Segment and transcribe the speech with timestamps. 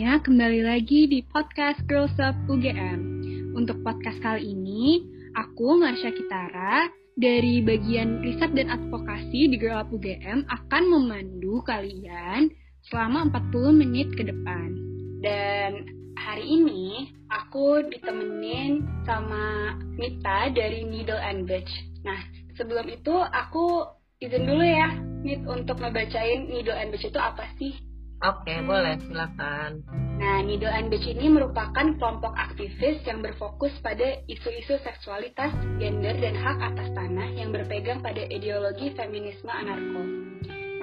[0.00, 3.20] semuanya, kembali lagi di podcast Girls Up UGM.
[3.52, 5.04] Untuk podcast kali ini,
[5.36, 6.88] aku Marsha Kitara
[7.20, 12.48] dari bagian riset dan advokasi di Girl Up UGM akan memandu kalian
[12.88, 14.72] selama 40 menit ke depan.
[15.20, 15.84] Dan
[16.16, 21.68] hari ini aku ditemenin sama Mita dari Needle and Beach.
[22.08, 22.24] Nah,
[22.56, 23.84] sebelum itu aku
[24.16, 27.89] izin dulu ya, Mit, untuk ngebacain Needle and Beach itu apa sih?
[28.20, 29.80] Oke, boleh, silakan.
[30.20, 35.48] Nah, Needle and Beach ini merupakan kelompok aktivis yang berfokus pada isu-isu seksualitas,
[35.80, 40.04] gender, dan hak atas tanah yang berpegang pada ideologi feminisme anarko.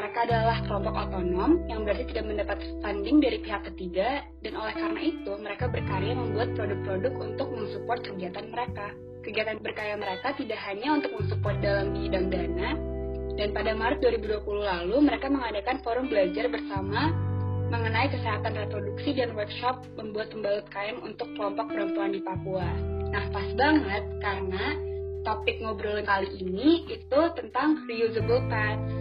[0.02, 5.02] Mereka adalah kelompok otonom yang berarti tidak mendapat funding dari pihak ketiga, dan oleh karena
[5.06, 8.98] itu mereka berkarya membuat produk-produk untuk mensupport kegiatan mereka.
[9.22, 12.70] Kegiatan berkarya mereka tidak hanya untuk mensupport dalam bidang dana,
[13.38, 17.27] dan pada Maret 2020 lalu mereka mengadakan forum belajar bersama
[17.68, 22.68] mengenai kesehatan reproduksi dan workshop membuat pembalut kain untuk kelompok perempuan di Papua.
[23.12, 24.66] Nah, pas banget karena
[25.28, 28.92] topik ngobrol kali ini itu tentang reusable pads.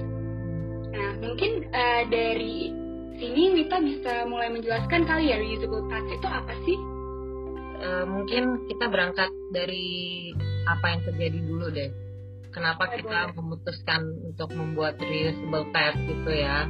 [0.90, 2.74] Nah, mungkin uh, dari
[3.16, 6.78] sini Mita bisa mulai menjelaskan kali ya reusable pads itu apa sih?
[7.76, 10.32] Uh, mungkin kita berangkat dari
[10.66, 11.90] apa yang terjadi dulu deh.
[12.50, 13.36] Kenapa oh, kita boleh.
[13.36, 16.66] memutuskan untuk membuat reusable pads gitu ya?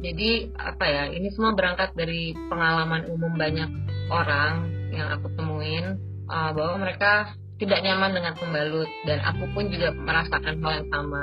[0.00, 3.68] Jadi apa ya ini semua berangkat dari pengalaman umum banyak
[4.08, 9.92] orang yang aku temuin uh, bahwa mereka tidak nyaman dengan pembalut dan aku pun juga
[9.92, 11.22] merasakan hal yang sama.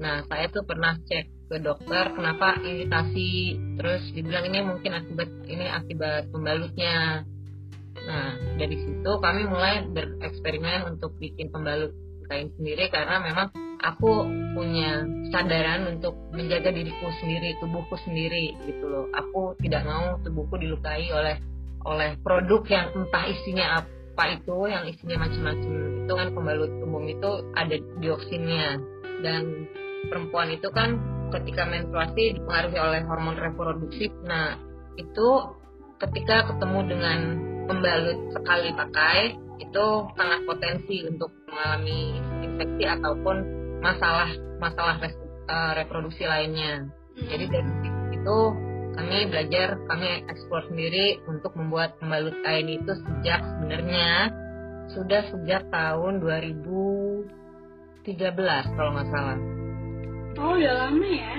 [0.00, 5.68] Nah saya tuh pernah cek ke dokter kenapa iritasi terus dibilang ini mungkin akibat ini
[5.68, 7.28] akibat pembalutnya.
[8.08, 11.92] Nah dari situ kami mulai bereksperimen untuk bikin pembalut
[12.32, 19.06] kain sendiri karena memang aku punya kesadaran untuk menjaga diriku sendiri, tubuhku sendiri gitu loh.
[19.12, 21.36] Aku tidak mau tubuhku dilukai oleh
[21.82, 25.72] oleh produk yang entah isinya apa itu, yang isinya macam-macam.
[26.06, 28.66] Itu kan pembalut umum itu ada dioksinnya
[29.26, 29.66] dan
[30.06, 30.98] perempuan itu kan
[31.34, 34.12] ketika menstruasi dipengaruhi oleh hormon reproduksi.
[34.28, 34.54] Nah,
[34.94, 35.28] itu
[35.98, 37.20] ketika ketemu dengan
[37.66, 39.18] pembalut sekali pakai
[39.62, 39.86] itu
[40.18, 44.30] sangat potensi untuk mengalami infeksi ataupun masalah
[44.62, 45.14] masalah res,
[45.50, 46.86] uh, reproduksi lainnya.
[46.86, 47.26] Hmm.
[47.26, 47.72] Jadi dari
[48.14, 48.38] itu
[48.92, 54.30] kami belajar, kami eksplor sendiri untuk membuat pembalut kain itu sejak sebenarnya
[54.92, 59.38] sudah sejak tahun 2013 kalau nggak salah.
[60.38, 61.34] Oh udah lama ya?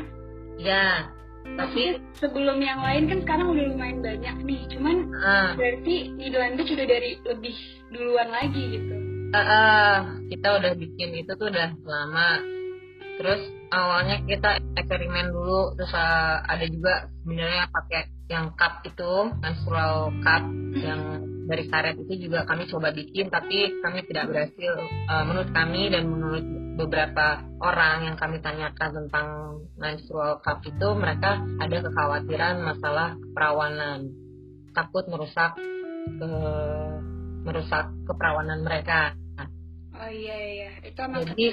[0.54, 1.10] Ya,
[1.58, 4.62] tapi sebelum yang lain kan sekarang udah lumayan banyak nih.
[4.70, 7.58] Cuman uh, berarti Nidland itu sudah dari lebih
[7.90, 9.03] duluan lagi gitu
[9.34, 9.98] uh,
[10.30, 12.30] kita udah bikin itu tuh udah lama.
[13.14, 13.42] Terus
[13.74, 20.44] awalnya kita eksperimen dulu terus uh, ada juga sebenarnya pakai yang cup itu menstrual cup
[20.78, 21.02] yang
[21.44, 24.74] dari karet itu juga kami coba bikin tapi kami tidak berhasil
[25.12, 26.46] uh, menurut kami dan menurut
[26.80, 29.28] beberapa orang yang kami tanyakan tentang
[29.76, 34.14] menstrual cup itu mereka ada kekhawatiran masalah perawanan
[34.72, 35.54] takut merusak
[36.08, 36.32] ke
[37.44, 39.14] merusak keperawanan mereka
[40.04, 41.48] Oh iya iya, itu emang jadi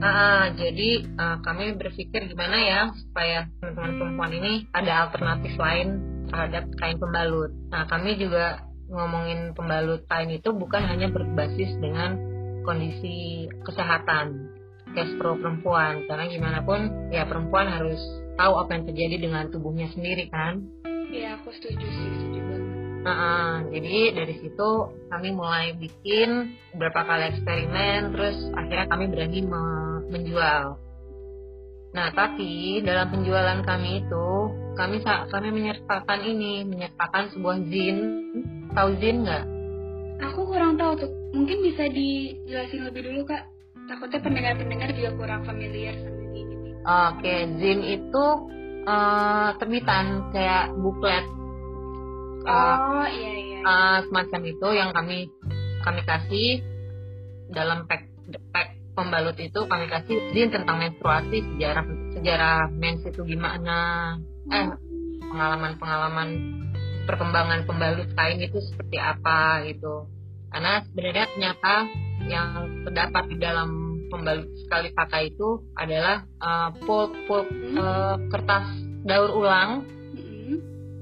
[0.00, 6.00] uh, jadi uh, kami berpikir gimana ya supaya teman-teman perempuan ini ada alternatif lain
[6.32, 7.52] terhadap kain pembalut.
[7.68, 12.16] Nah kami juga ngomongin pembalut kain itu bukan hanya berbasis dengan
[12.64, 14.56] kondisi kesehatan
[15.20, 18.00] pro perempuan karena gimana pun ya perempuan harus
[18.40, 20.64] tahu apa yang terjadi dengan tubuhnya sendiri kan.
[21.12, 22.45] Iya aku setuju sih setuju.
[23.06, 24.70] Nah, jadi dari situ
[25.06, 29.64] kami mulai bikin beberapa kali eksperimen, terus akhirnya kami berani me
[30.10, 30.74] menjual.
[31.94, 34.28] Nah, tapi dalam penjualan kami itu
[34.74, 37.96] kami kami menyertakan ini, menyertakan sebuah zin.
[38.74, 39.44] Tahu zin nggak?
[40.26, 41.10] Aku kurang tahu tuh.
[41.30, 43.46] Mungkin bisa dijelasin lebih dulu kak.
[43.86, 46.42] Takutnya pendengar-pendengar juga kurang familiar sama ini.
[46.82, 48.24] Oke, zin itu
[48.82, 51.35] uh, terbitan kayak buklet
[52.46, 55.28] oh iya iya uh, semacam itu yang kami
[55.82, 56.50] kami kasih
[57.50, 58.06] dalam pack
[58.50, 61.84] pack pembalut itu kami kasih izin tentang menstruasi sejarah
[62.16, 63.78] sejarah mens itu gimana.
[64.48, 64.66] Eh
[65.26, 66.28] pengalaman-pengalaman
[67.04, 70.08] perkembangan pembalut kain itu seperti apa gitu.
[70.50, 71.74] Karena sebenarnya ternyata
[72.26, 72.48] yang
[72.88, 77.46] terdapat di dalam pembalut sekali pakai itu adalah uh, pulp pulp
[77.76, 78.64] uh, kertas
[79.06, 79.84] daur ulang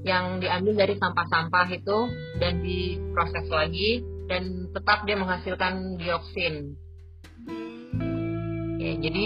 [0.05, 1.97] yang diambil dari sampah-sampah itu
[2.37, 6.77] dan diproses lagi dan tetap dia menghasilkan dioksin.
[8.77, 9.25] Ya, jadi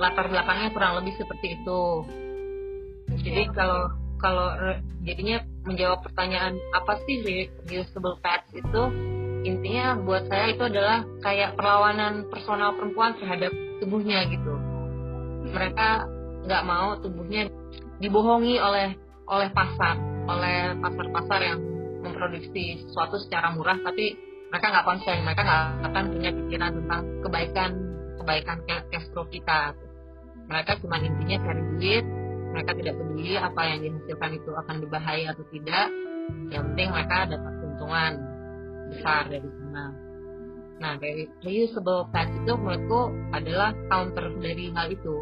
[0.00, 1.82] latar belakangnya kurang lebih seperti itu.
[3.20, 4.48] Jadi kalau kalau
[5.04, 7.20] jadinya menjawab pertanyaan apa sih
[7.68, 8.82] reusable pads itu
[9.44, 14.52] intinya buat saya itu adalah kayak perlawanan personal perempuan terhadap tubuhnya gitu
[15.48, 16.04] mereka
[16.44, 17.48] nggak mau tubuhnya
[18.00, 18.92] dibohongi oleh
[19.30, 19.96] oleh pasar
[20.26, 21.60] oleh pasar-pasar yang
[22.02, 24.18] memproduksi sesuatu secara murah tapi
[24.50, 27.70] mereka nggak konsen mereka nggak akan punya pikiran tentang kebaikan
[28.20, 29.72] kebaikan cash flow kita.
[30.50, 32.04] Mereka cuma intinya cari duit
[32.50, 35.88] mereka tidak peduli apa yang dihasilkan itu akan berbahaya atau tidak
[36.50, 38.12] yang penting mereka dapat keuntungan
[38.90, 39.86] besar dari sana.
[40.82, 45.16] Nah dari reusable pads itu menurutku adalah counter dari hal itu.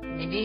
[0.00, 0.44] Jadi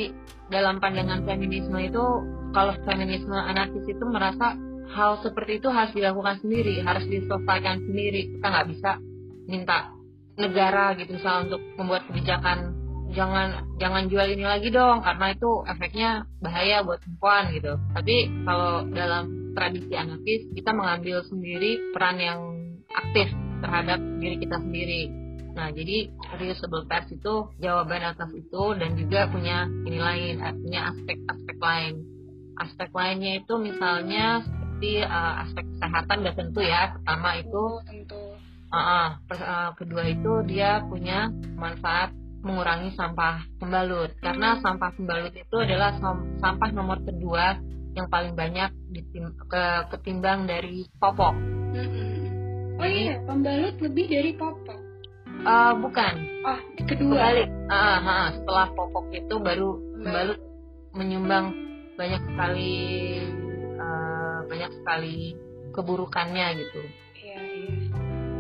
[0.50, 2.06] dalam pandangan feminisme itu
[2.54, 4.56] kalau feminisme anarkis itu merasa
[4.94, 8.38] hal seperti itu harus dilakukan sendiri, harus diselesaikan sendiri.
[8.38, 8.92] Kita nggak bisa
[9.46, 9.92] minta
[10.36, 12.76] negara gitu misalnya untuk membuat kebijakan
[13.16, 16.10] jangan jangan jual ini lagi dong karena itu efeknya
[16.44, 17.74] bahaya buat perempuan gitu.
[17.96, 19.24] Tapi kalau dalam
[19.56, 22.40] tradisi anarkis kita mengambil sendiri peran yang
[22.92, 23.32] aktif
[23.64, 25.25] terhadap diri kita sendiri.
[25.56, 31.58] Nah, jadi reusable pads itu jawaban atas itu dan juga punya ini lain, punya aspek-aspek
[31.64, 32.16] lain
[32.56, 38.22] aspek lainnya itu misalnya seperti uh, aspek kesehatan gak tentu ya pertama itu oh, tentu.
[38.72, 42.12] Uh, uh, uh, kedua itu dia punya manfaat
[42.44, 44.22] mengurangi sampah pembalut hmm.
[44.22, 45.96] karena sampah pembalut itu adalah
[46.40, 47.58] sampah nomor kedua
[47.96, 49.64] yang paling banyak ditim ke
[49.96, 51.32] ketimbang dari popok.
[51.32, 52.76] Hmm.
[52.76, 54.85] Oh iya, pembalut lebih dari popok.
[55.46, 56.14] Uh, bukan.
[56.42, 56.60] Oh,
[56.90, 57.14] kedua.
[57.22, 57.50] Kebalik.
[57.70, 60.40] Uh, uh, setelah popok itu baru pembalut
[60.96, 61.46] menyumbang
[61.96, 62.74] banyak sekali
[63.80, 65.36] uh, banyak sekali
[65.76, 66.82] keburukannya gitu
[67.20, 67.72] iya, iya.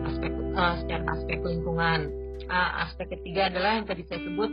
[0.08, 2.00] aspek uh, secara aspek lingkungan
[2.48, 4.52] uh, aspek ketiga adalah yang tadi saya sebut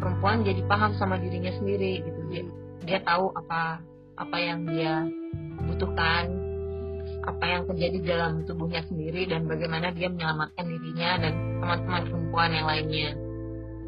[0.00, 2.44] perempuan jadi paham sama dirinya sendiri gitu dia
[2.84, 3.80] dia tahu apa
[4.20, 5.08] apa yang dia
[5.68, 6.32] butuhkan
[7.24, 12.66] apa yang terjadi dalam tubuhnya sendiri dan bagaimana dia menyelamatkan dirinya dan teman-teman perempuan yang
[12.68, 13.08] lainnya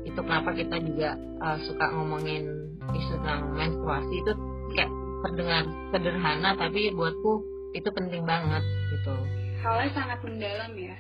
[0.07, 1.11] itu kenapa kita juga
[1.45, 2.49] uh, suka ngomongin
[2.97, 4.33] isu tentang menstruasi itu
[4.73, 4.91] kayak
[5.27, 5.63] terdengar
[5.93, 7.33] sederhana tapi buatku
[7.77, 8.63] itu penting banget
[8.95, 9.15] gitu
[9.61, 10.97] halnya sangat mendalam ya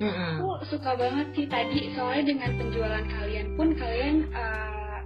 [0.00, 0.32] mm -hmm.
[0.40, 4.98] aku suka banget sih tadi soalnya dengan penjualan kalian pun kalian uh,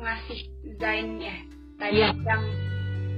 [0.00, 1.36] ngasih desain ya
[1.78, 2.12] tadi yeah.
[2.26, 2.42] yang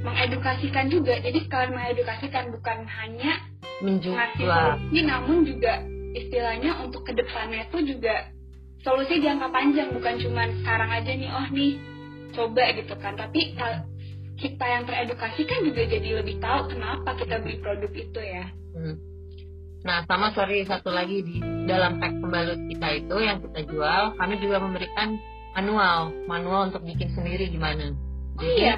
[0.06, 1.18] mengedukasikan juga.
[1.18, 3.32] Jadi kalian mengedukasikan bukan hanya
[3.82, 4.14] Menjual.
[4.14, 5.82] ngasih solusi namun juga
[6.16, 8.30] istilahnya untuk ke depannya tuh juga
[8.86, 9.90] solusi jangka panjang.
[9.90, 11.72] Bukan cuma sekarang aja nih oh nih
[12.38, 13.18] coba gitu kan.
[13.18, 13.58] Tapi
[14.38, 18.46] kita yang teredukasi kan juga jadi lebih tahu kenapa kita beli produk itu ya.
[18.76, 18.96] Hmm.
[19.86, 21.38] nah sama sorry satu lagi di
[21.70, 25.14] dalam pack pembalut kita itu yang kita jual kami juga memberikan
[25.54, 26.10] manual.
[26.26, 27.94] Manual untuk bikin sendiri gimana?
[28.36, 28.74] Oh, jadi iya.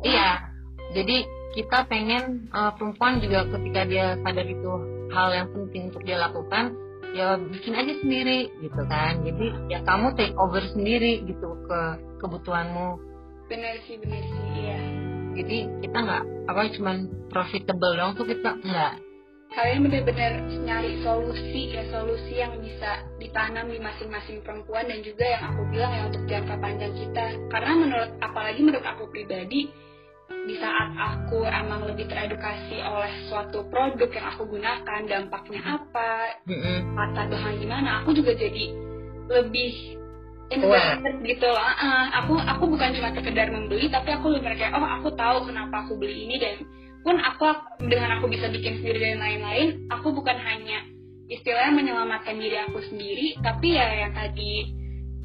[0.00, 0.49] Iya
[0.90, 1.16] jadi
[1.50, 4.70] kita pengen uh, perempuan juga ketika dia sadar itu
[5.10, 6.74] hal yang penting untuk dia lakukan
[7.10, 9.22] ya bikin aja sendiri gitu kan.
[9.26, 11.80] Jadi ya kamu take over sendiri gitu ke
[12.22, 13.02] kebutuhanmu.
[13.50, 14.78] Benar sih benar sih iya.
[15.34, 16.96] Jadi kita nggak apa cuman
[17.30, 18.94] profitable dong tuh kita nggak.
[19.50, 25.42] Kalian benar-benar nyari solusi ya solusi yang bisa ditanam di masing-masing perempuan dan juga yang
[25.50, 27.24] aku bilang ya untuk jangka panjang kita.
[27.50, 29.66] Karena menurut apalagi menurut aku pribadi
[30.30, 36.38] di saat aku emang lebih teredukasi oleh suatu produk yang aku gunakan dampaknya apa
[36.96, 38.64] latar belakang gimana aku juga jadi
[39.30, 40.00] lebih
[40.50, 41.46] invested gitu.
[41.46, 45.46] Loh uh, aku aku bukan cuma sekedar membeli tapi aku lebih kayak oh aku tahu
[45.46, 46.36] kenapa aku beli ini.
[46.42, 46.66] Dan
[47.00, 47.46] pun aku
[47.86, 50.84] dengan aku bisa bikin sendiri dan lain-lain aku bukan hanya
[51.30, 54.76] istilahnya menyelamatkan diri aku sendiri tapi ya yang tadi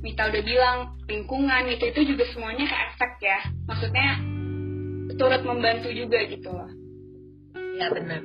[0.06, 0.78] Mita udah bilang
[1.10, 3.40] lingkungan itu itu juga semuanya ke efek ya.
[3.66, 4.35] Maksudnya
[5.16, 6.72] turut membantu juga gitu loh.
[7.76, 8.22] Ya benar.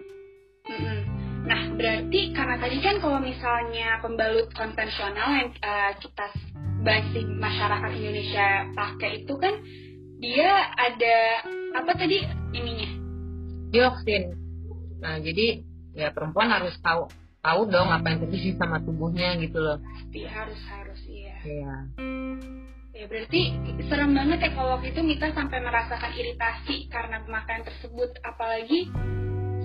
[0.66, 0.98] Mm-mm.
[1.46, 6.26] Nah berarti karena tadi kan kalau misalnya pembalut konvensional yang uh, kita
[6.80, 9.54] basi masyarakat Indonesia pakai itu kan
[10.20, 11.16] dia ada
[11.80, 12.90] apa tadi ininya?
[13.72, 14.36] Dioksin.
[15.00, 15.64] Nah jadi
[15.96, 17.08] ya perempuan harus tahu
[17.40, 19.80] tahu dong apa yang terjadi sama tubuhnya gitu loh.
[19.80, 21.34] Pasti harus harus iya.
[21.40, 21.74] Iya.
[23.00, 23.56] Ya berarti
[23.88, 28.12] serem banget ya kalau waktu itu Mita sampai merasakan iritasi karena pemakaian tersebut.
[28.20, 28.92] Apalagi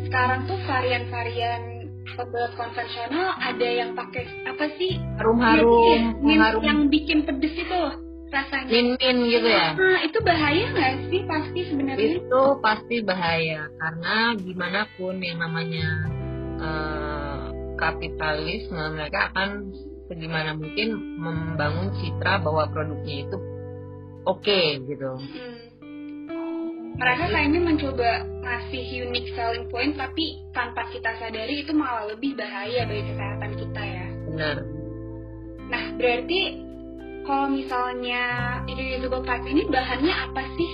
[0.07, 4.95] sekarang tuh varian-varian pemberat konvensional ada yang pakai apa sih?
[5.19, 6.23] Harum-harum.
[6.23, 6.63] Ya, harum.
[6.63, 7.99] yang bikin pedes itu loh
[8.31, 8.71] rasanya.
[8.71, 9.67] Min-min gitu ya?
[9.75, 12.07] Nah, itu bahaya nggak sih pasti sebenarnya?
[12.23, 15.87] Itu pasti bahaya karena gimana pun yang namanya
[16.63, 17.43] uh,
[17.75, 19.75] kapitalisme mereka akan
[20.05, 23.37] segimana mungkin membangun citra bahwa produknya itu
[24.25, 25.11] oke okay, gitu.
[26.95, 28.09] mereka kayaknya mencoba
[28.45, 33.81] ngasih unique selling point tapi tanpa kita sadari itu malah lebih bahaya bagi kesehatan kita
[33.83, 34.07] ya.
[34.31, 34.55] Benar.
[35.65, 36.41] Nah berarti
[37.25, 38.23] kalau misalnya
[38.69, 40.71] reusable fats ini bahannya apa sih?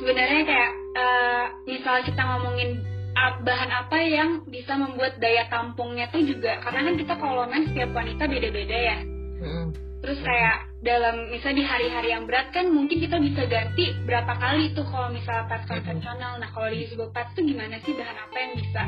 [0.00, 6.60] Sebenarnya kayak uh, misal kita ngomongin bahan apa yang bisa membuat daya tampungnya tuh juga
[6.60, 8.98] karena kan kita kalau men setiap wanita beda-beda ya
[9.40, 9.66] hmm.
[10.04, 14.76] terus kayak dalam misal di hari-hari yang berat kan mungkin kita bisa ganti berapa kali
[14.76, 18.36] tuh kalau misal pads konvensional nah kalau di usable pads tuh gimana sih bahan apa
[18.36, 18.82] yang bisa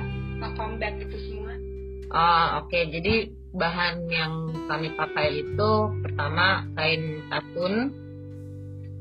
[0.44, 1.54] nge-combat itu semua
[2.12, 2.84] oh oke okay.
[2.92, 3.14] jadi
[3.56, 4.32] bahan yang
[4.68, 5.70] kami pakai itu
[6.04, 7.74] pertama kain katun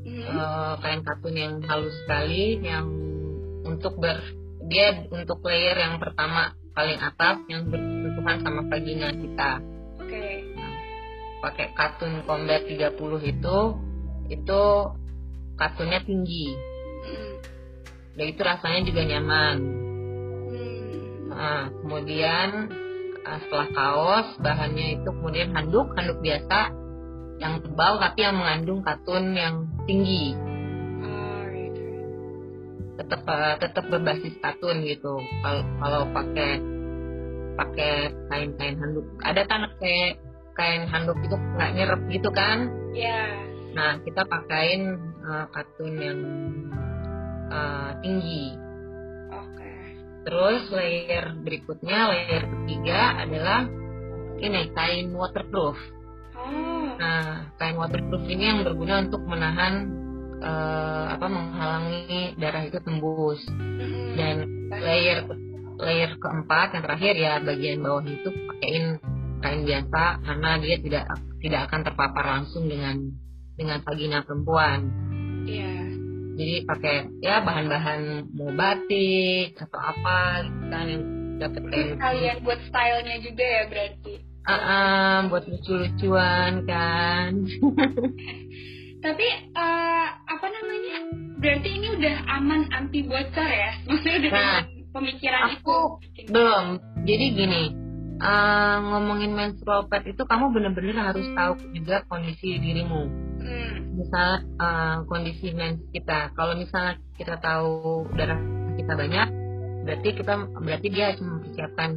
[0.07, 0.23] hmm.
[0.31, 2.87] uh, kain katun yang halus sekali yang
[3.67, 4.23] untuk ber
[4.67, 9.51] dia untuk layer yang pertama paling atas yang bersentuhan sama vagina kita.
[9.97, 10.11] Oke.
[10.11, 10.33] Okay.
[10.53, 10.73] Nah,
[11.41, 13.57] pakai katun combat 30 itu
[14.27, 14.63] itu
[15.57, 16.47] katunnya tinggi.
[17.07, 17.33] Hmm.
[18.19, 19.57] Dan itu rasanya juga nyaman.
[20.51, 20.95] Hmm.
[21.31, 22.49] Nah, kemudian
[23.23, 26.75] ah, setelah kaos bahannya itu kemudian handuk handuk biasa
[27.37, 30.33] yang tebal tapi yang mengandung katun yang tinggi
[32.97, 36.51] tetap uh, tetap berbasis katun gitu kalau kalau pakai
[37.57, 37.93] pakai
[38.29, 40.17] kain kain handuk ada kan kayak
[40.57, 43.05] kain handuk itu nggak nyerap gitu kan Iya.
[43.05, 43.31] Yeah.
[43.77, 46.19] nah kita pakain uh, katun yang
[47.53, 48.57] uh, tinggi
[49.29, 49.77] oke okay.
[50.25, 53.69] terus layer berikutnya layer ketiga adalah
[54.41, 55.77] ini kain waterproof
[56.33, 56.89] oh.
[56.97, 59.96] nah kain waterproof ini yang berguna untuk menahan
[60.41, 63.41] uh, apa menghalangi darah itu tembus
[64.17, 65.25] dan layer
[65.77, 68.85] layer keempat yang terakhir ya bagian bawah itu pakaiin
[69.41, 71.05] kain biasa karena dia tidak
[71.41, 73.13] tidak akan terpapar langsung dengan
[73.57, 74.79] dengan vagina perempuan.
[75.45, 75.75] Iya.
[76.37, 81.03] Jadi pakai ya bahan-bahan mau batik atau apa gitu kan yang
[81.41, 81.61] dapat.
[81.97, 84.13] Kalian buat stylenya juga ya berarti.
[84.47, 87.31] Uh, uh, buat lucu-lucuan kan.
[89.01, 90.97] Tapi uh, apa namanya?
[91.37, 93.71] Berarti ini udah aman anti bocor ya?
[93.87, 94.61] Maksudnya udah nah,
[94.93, 96.29] pemikiran aku itu?
[96.33, 96.65] Belum.
[97.07, 97.63] Jadi gini,
[98.21, 103.01] uh, ngomongin menstrual pad itu kamu bener-bener harus tahu juga kondisi dirimu.
[103.37, 103.73] Hmm.
[103.97, 106.33] Misal uh, kondisi mens kita.
[106.33, 108.41] Kalau misalnya kita tahu darah
[108.77, 109.27] kita banyak,
[109.85, 111.89] berarti kita berarti dia harus mempersiapkan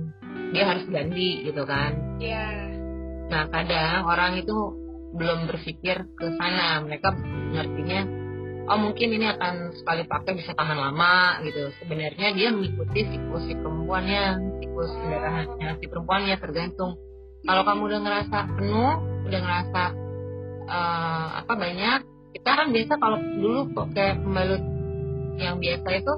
[0.50, 2.20] dia harus ganti gitu kan?
[2.20, 2.34] Iya.
[2.36, 2.60] Yeah.
[3.30, 4.79] Nah kadang orang itu
[5.14, 6.82] belum berpikir ke sana.
[6.82, 7.08] Mereka
[7.54, 8.00] ngertinya
[8.70, 11.74] oh mungkin ini akan sekali pakai bisa tahan lama gitu.
[11.82, 14.24] Sebenarnya dia mengikuti siklus si perempuannya
[14.62, 16.98] siklus pendarahannya si perempuannya tergantung.
[17.40, 18.92] Kalau kamu udah ngerasa penuh
[19.26, 19.82] udah ngerasa
[20.70, 22.00] uh, apa banyak
[22.30, 24.62] kita kan biasa kalau dulu pakai pembalut
[25.40, 26.12] yang biasa itu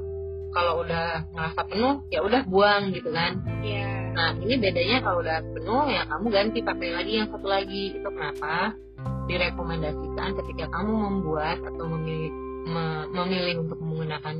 [0.52, 3.40] kalau udah ngerasa penuh ya udah buang gitu kan.
[3.64, 4.01] Yeah.
[4.12, 7.84] Nah ini bedanya kalau udah penuh ya kamu ganti pakai lagi yang satu lagi.
[7.96, 8.76] Itu kenapa?
[9.26, 12.32] Direkomendasikan ketika kamu membuat atau memilih
[12.68, 14.36] me, memilih untuk menggunakan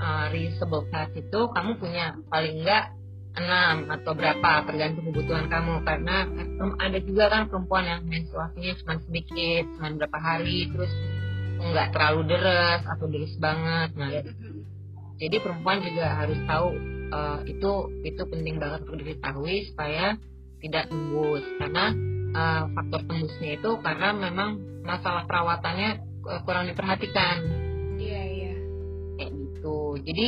[0.00, 2.94] uh, reusable pads itu kamu punya paling enggak
[3.34, 5.84] enam atau berapa tergantung kebutuhan kamu.
[5.84, 6.16] Karena
[6.80, 10.92] ada juga kan perempuan yang menstruasinya cuma sedikit cuma berapa hari terus
[11.60, 13.88] nggak terlalu deras atau deras banget.
[13.98, 14.10] Nah
[15.20, 17.72] jadi perempuan juga harus tahu uh, itu
[18.06, 20.16] itu penting banget untuk diketahui supaya
[20.64, 21.84] tidak tembus karena
[22.32, 24.50] uh, faktor tembusnya itu karena memang
[24.84, 25.90] masalah perawatannya
[26.24, 27.36] uh, kurang diperhatikan.
[28.00, 28.54] Iya iya.
[29.20, 29.78] Kayak gitu.
[30.04, 30.26] Jadi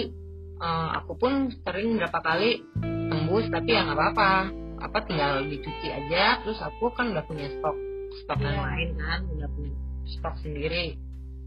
[0.61, 4.33] uh, aku pun sering berapa kali tembus tapi ya nggak apa-apa.
[4.76, 6.45] Apa tinggal dicuci aja.
[6.45, 7.76] Terus aku kan udah punya stok
[8.25, 8.64] stok yang iya.
[8.64, 9.73] lain kan, udah punya
[10.04, 10.97] stok sendiri.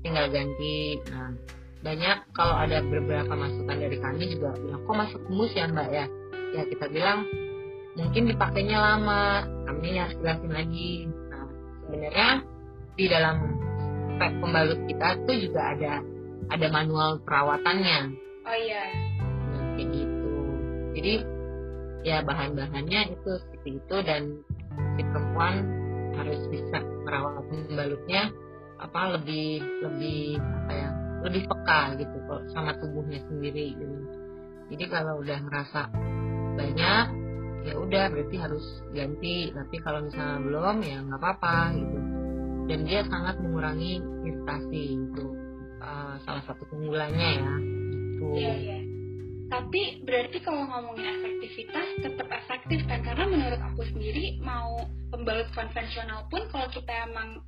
[0.01, 0.97] Tinggal ganti.
[1.11, 5.89] Nah banyak kalau ada beberapa masukan dari kami juga bilang kok masuk mus ya mbak
[5.91, 6.05] ya?
[6.51, 7.23] Ya kita bilang
[7.95, 11.07] mungkin dipakainya lama kami harus jelasin lagi.
[11.07, 11.47] Nah
[11.87, 12.29] sebenarnya
[12.99, 13.35] di dalam
[14.19, 15.93] pack pembalut kita tuh juga ada
[16.51, 17.99] ada manual perawatannya.
[18.43, 18.83] Oh iya.
[19.23, 20.35] Nah, kayak gitu.
[20.99, 21.13] Jadi
[22.03, 24.21] ya bahan-bahannya itu seperti itu dan
[24.99, 25.63] si perempuan
[26.19, 28.31] harus bisa merawat pembalutnya
[28.79, 30.89] apa lebih lebih apa ya
[31.25, 33.95] lebih peka gitu kok sama tubuhnya sendiri gitu.
[34.69, 35.81] Jadi kalau udah ngerasa
[36.55, 37.05] banyak
[37.67, 39.51] ya udah berarti harus ganti.
[39.51, 41.99] Tapi kalau misalnya belum ya nggak apa-apa gitu.
[42.69, 45.25] Dan dia sangat mengurangi iritasi itu
[45.81, 47.55] uh, salah satu keunggulannya ya
[48.19, 48.79] itu iya, iya.
[49.47, 52.99] tapi berarti kalau ngomongin efektivitas tetap efektif kan?
[53.01, 57.41] Karena menurut aku sendiri mau pembalut konvensional pun kalau kita emang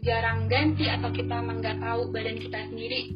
[0.00, 3.12] jarang ganti atau kita emang nggak tahu badan kita sendiri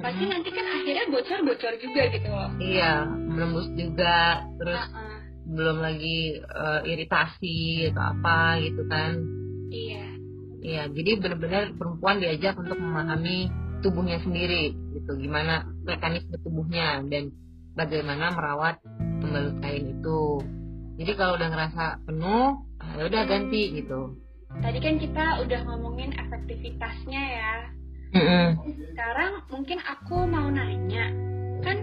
[0.00, 0.32] pasti hmm.
[0.32, 2.50] nanti kan akhirnya bocor-bocor juga gitu loh.
[2.56, 5.18] Iya menembus juga terus uh -uh.
[5.44, 9.12] belum lagi uh, iritasi atau apa gitu kan.
[9.68, 10.06] Iya.
[10.60, 13.52] Iya jadi benar-benar perempuan diajak untuk memahami
[13.84, 17.32] tubuhnya sendiri gitu gimana mekanisme tubuhnya dan
[17.76, 18.80] bagaimana merawat
[19.20, 20.22] pembalut kain itu.
[21.00, 22.64] Jadi kalau udah ngerasa penuh
[22.96, 24.16] ya udah ganti gitu
[24.58, 27.54] tadi kan kita udah ngomongin efektivitasnya ya.
[28.10, 28.46] Mm-hmm.
[28.90, 31.14] sekarang mungkin aku mau nanya
[31.62, 31.78] kan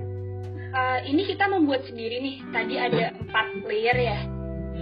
[0.76, 2.38] uh, ini kita membuat sendiri nih.
[2.52, 4.20] Tadi ada empat layer ya.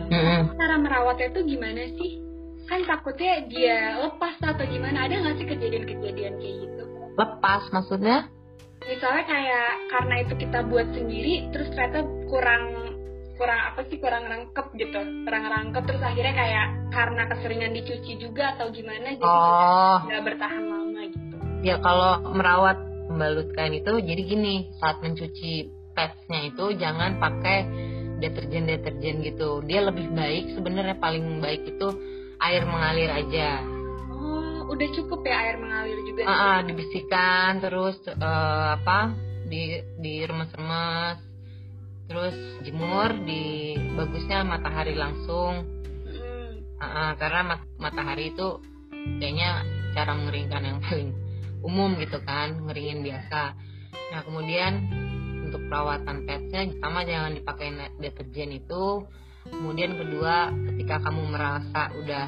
[0.10, 0.58] Mm-hmm.
[0.58, 2.22] cara merawatnya tuh gimana sih?
[2.66, 5.06] Kan takutnya dia lepas atau gimana?
[5.06, 6.84] Ada nggak sih kejadian-kejadian kayak gitu?
[7.14, 8.26] Lepas maksudnya?
[8.86, 12.64] Misalnya kayak karena itu kita buat sendiri terus ternyata kurang
[13.36, 15.00] kurang apa sih kurang rangkep gitu.
[15.28, 19.98] Kurang rangkep terus akhirnya kayak karena keseringan dicuci juga atau gimana jadi oh.
[20.08, 21.36] nggak bertahan lama gitu.
[21.64, 22.78] Ya kalau merawat
[23.12, 27.58] pembalut kain itu jadi gini saat mencuci padsnya itu jangan pakai
[28.20, 29.64] deterjen deterjen gitu.
[29.64, 31.88] Dia lebih baik sebenarnya paling baik itu
[32.40, 33.64] air mengalir aja.
[34.12, 36.22] Oh udah cukup ya air mengalir juga?
[36.24, 39.14] Uh, uh, dibersihkan terus uh, apa
[39.46, 41.25] di di remes-remes
[42.06, 45.66] terus jemur di bagusnya matahari langsung.
[46.06, 46.78] Mm.
[46.78, 48.62] uh, karena mat matahari itu
[49.22, 51.12] kayaknya cara mengeringkan yang paling
[51.66, 53.42] umum gitu kan ngeringin biasa.
[54.14, 54.74] Nah kemudian
[55.46, 57.68] untuk perawatan petsnya pertama jangan dipakai
[58.02, 59.06] deterjen itu.
[59.46, 62.26] Kemudian kedua ketika kamu merasa udah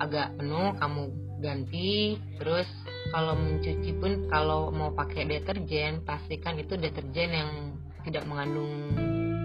[0.00, 1.02] agak penuh kamu
[1.42, 2.18] ganti.
[2.38, 2.66] Terus
[3.10, 7.50] kalau mencuci pun kalau mau pakai deterjen pastikan itu deterjen yang
[8.06, 8.94] tidak mengandung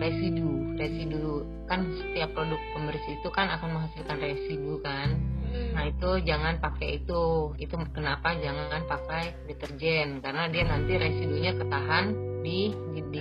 [0.01, 1.45] residu residu.
[1.65, 5.17] Kan setiap produk pembersih itu kan akan menghasilkan residu kan.
[5.55, 5.71] Hmm.
[5.71, 7.55] nah itu jangan pakai itu.
[7.57, 10.19] Itu kenapa jangan pakai deterjen?
[10.19, 12.05] Karena dia nanti residunya ketahan
[12.45, 13.19] di di, di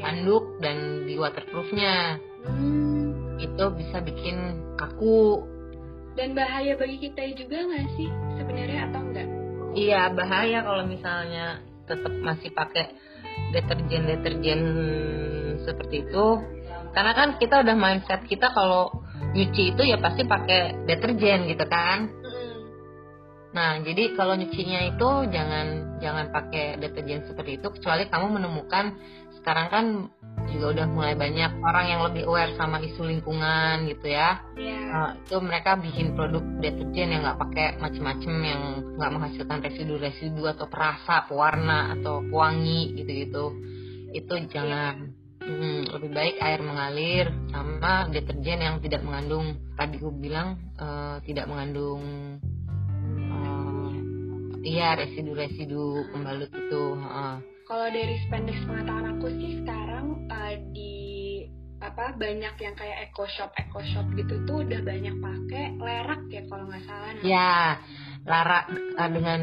[0.00, 2.18] handuk dan di waterproofnya.
[2.42, 3.38] Hmm.
[3.42, 4.36] itu bisa bikin
[4.78, 5.46] kaku.
[6.14, 8.10] Dan bahaya bagi kita juga nggak sih?
[8.38, 9.28] Sebenarnya atau enggak
[9.72, 12.92] iya bahaya kalau misalnya tetap masih pakai
[13.52, 14.60] deterjen deterjen
[15.62, 16.26] seperti itu.
[16.92, 18.92] Karena kan kita udah mindset kita kalau
[19.32, 22.10] nyuci itu ya pasti pakai deterjen gitu kan.
[23.52, 28.96] Nah jadi kalau nyucinya itu jangan jangan pakai deterjen seperti itu kecuali kamu menemukan
[29.42, 29.86] sekarang kan
[30.54, 34.38] juga udah mulai banyak orang yang lebih aware sama isu lingkungan gitu ya.
[34.54, 34.86] Yeah.
[34.92, 38.62] Uh, itu mereka bikin produk deterjen yang nggak pakai macem-macem yang
[38.94, 43.44] nggak menghasilkan residu-residu atau perasa, pewarna atau pewangi gitu-gitu.
[44.14, 45.10] Itu jangan.
[45.10, 45.20] Yeah.
[45.42, 51.50] Hmm, lebih baik air mengalir sama deterjen yang tidak mengandung tadi gue bilang uh, tidak
[51.50, 52.38] mengandung
[53.26, 53.90] uh,
[54.62, 56.82] iya residu-residu pembalut itu.
[56.94, 60.94] Uh kalau dari spending pengetahuan aku sih sekarang uh, di
[61.82, 66.42] apa banyak yang kayak eco shop eco shop gitu tuh udah banyak pakai lerak ya
[66.46, 67.22] kalau nggak salah nah.
[67.26, 67.54] ya
[68.22, 69.40] larak uh, dengan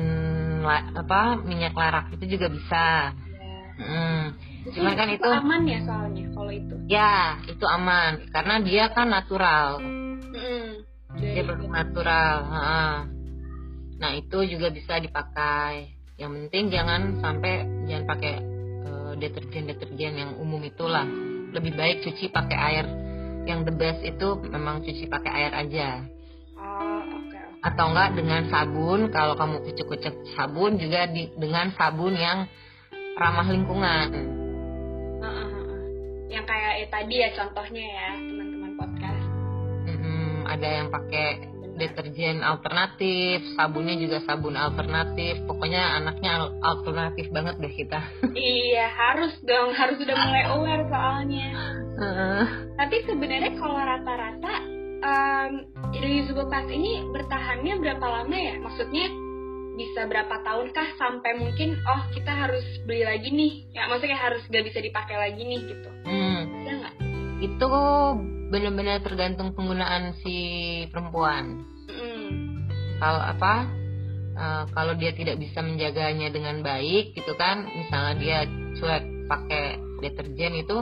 [0.64, 3.60] la, apa minyak larak itu juga bisa ya.
[3.76, 4.24] hmm.
[4.72, 9.08] cuman kan itu, itu aman ya soalnya kalau itu ya itu aman karena dia kan
[9.12, 10.72] natural hmm.
[11.20, 12.36] dia produk natural
[14.00, 18.34] nah itu juga bisa dipakai yang penting jangan sampai jangan pakai
[18.84, 21.08] uh, deterjen deterjen yang umum itulah
[21.56, 22.86] lebih baik cuci pakai air
[23.48, 26.04] yang the best itu memang cuci pakai air aja
[26.60, 27.64] oh, okay.
[27.64, 32.52] atau enggak dengan sabun kalau kamu kucek-kucek sabun juga di, dengan sabun yang
[33.16, 34.08] ramah lingkungan
[35.24, 35.80] uh, uh, uh.
[36.28, 39.24] yang kayak eh, tadi ya contohnya ya teman-teman podcast
[39.88, 45.40] hmm, ada yang pakai deterjen alternatif, sabunnya juga sabun alternatif.
[45.48, 48.04] Pokoknya anaknya alternatif banget deh kita.
[48.36, 51.48] iya, harus dong, harus sudah mulai aware soalnya.
[51.96, 52.46] Uh.
[52.76, 54.54] Tapi sebenarnya kalau rata-rata
[55.02, 55.52] um,
[55.96, 58.56] reusable pads ini bertahannya berapa lama ya?
[58.60, 59.08] Maksudnya
[59.80, 64.44] bisa berapa tahun kah sampai mungkin oh kita harus beli lagi nih ya maksudnya harus
[64.52, 66.42] gak bisa dipakai lagi nih gitu hmm.
[66.68, 66.94] nggak
[67.40, 67.72] itu
[68.50, 70.38] benar-benar tergantung penggunaan si
[70.90, 71.64] perempuan.
[71.86, 72.30] Mm.
[72.98, 73.54] Kalau apa?
[74.40, 78.40] Uh, kalau dia tidak bisa menjaganya dengan baik gitu kan, misalnya dia
[78.80, 79.66] cuek pakai
[80.00, 80.78] deterjen itu,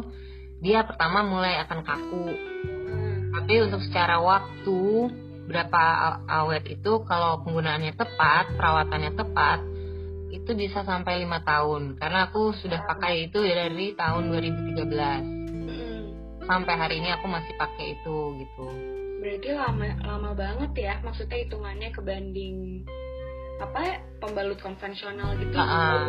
[0.63, 2.27] dia pertama mulai akan kaku.
[2.87, 3.15] Mm.
[3.35, 4.79] Tapi untuk secara waktu
[5.47, 5.83] berapa
[6.27, 9.59] awet itu kalau penggunaannya tepat, perawatannya tepat,
[10.31, 15.36] itu bisa sampai lima tahun karena aku sudah pakai itu dari tahun 2013
[16.47, 18.65] sampai hari ini aku masih pakai itu gitu.
[19.19, 22.87] Berarti lama lama banget ya maksudnya hitungannya kebanding
[23.57, 25.53] apa ya, pembalut konvensional gitu.
[25.53, 26.01] Uh -uh.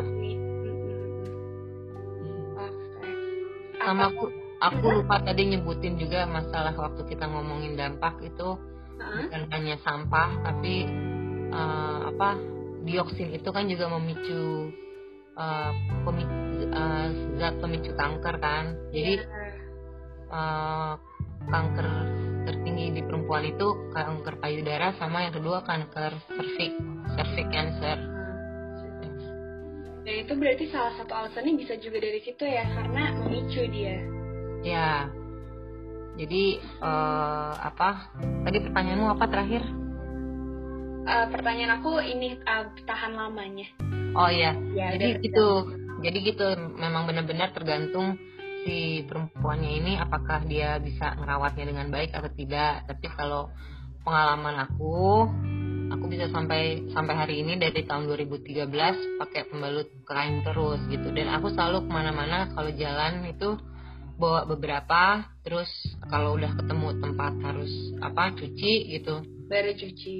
[3.78, 4.28] sama aku
[4.60, 8.58] aku lupa tadi nyebutin juga masalah waktu kita ngomongin dampak itu.
[8.98, 9.30] Uh-huh.
[9.30, 10.82] bukan hanya sampah tapi
[11.54, 12.34] uh, apa
[12.82, 14.74] dioksin itu kan juga memicu
[15.38, 15.70] uh,
[16.02, 17.06] pemicu, uh,
[17.38, 18.74] zat pemicu kanker kan.
[18.90, 19.22] Jadi
[20.32, 20.94] uh,
[21.48, 21.88] kanker
[22.48, 26.72] tertinggi di perempuan itu kanker payudara sama yang kedua kanker cervix
[27.16, 27.98] cervix cancer
[30.08, 34.18] dan itu berarti salah satu alasannya bisa juga dari situ ya karena memicu dia
[34.62, 35.06] Ya.
[36.18, 38.10] Jadi uh, apa?
[38.42, 39.62] Tadi pertanyaanmu apa terakhir?
[41.08, 43.70] Uh, pertanyaan aku ini uh, tahan lamanya.
[44.18, 44.52] Oh iya.
[44.74, 45.70] Ya, Jadi gitu.
[46.02, 46.46] Jadi gitu
[46.78, 48.18] memang benar-benar tergantung
[48.64, 52.86] si perempuannya ini apakah dia bisa merawatnya dengan baik atau tidak.
[52.88, 53.52] Tapi kalau
[54.02, 55.26] pengalaman aku,
[55.92, 61.08] aku bisa sampai sampai hari ini dari tahun 2013 pakai pembalut kain terus gitu.
[61.12, 63.58] Dan aku selalu ke mana-mana kalau jalan itu
[64.18, 65.70] bawa beberapa terus
[66.10, 69.22] kalau udah ketemu tempat harus apa cuci gitu.
[69.46, 70.18] Baru cuci.